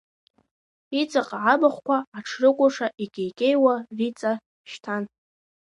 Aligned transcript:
Иҵаҟа 1.01 1.37
абахәқәа 1.53 1.97
аҽрыкәырша 2.17 2.87
Икеи-кеиуа 3.03 3.75
Риҵа 3.97 4.33
шьҭан! 4.69 5.03